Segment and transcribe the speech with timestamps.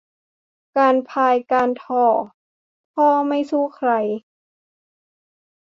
[0.77, 2.05] การพายการถ่อ
[2.93, 3.91] พ่อไม่สู้ใคร